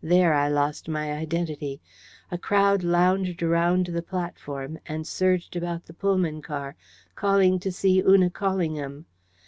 [0.00, 1.80] There I lost my identity.
[2.30, 6.76] A crowd lounged around the platform, and surged about the Pullman car,
[7.16, 9.06] calling to see "Una Callingham."